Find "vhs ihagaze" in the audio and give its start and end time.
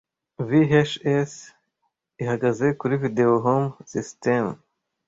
0.49-2.65